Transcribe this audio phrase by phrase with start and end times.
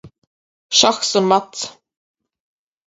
[0.79, 1.69] Šahs un mats